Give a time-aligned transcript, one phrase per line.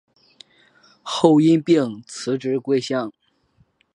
[1.03, 3.13] 后因病辞职归乡。